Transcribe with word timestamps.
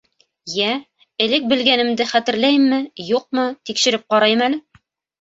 Йә, 0.53 0.69
элек 1.25 1.45
белгәнемде 1.51 2.09
хәтерләйемме, 2.15 2.83
юҡмы— 3.13 3.49
тикшереп 3.71 4.11
ҡарайым 4.17 4.47
әле. 4.51 4.65